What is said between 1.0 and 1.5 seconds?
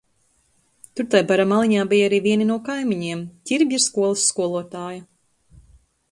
tai bara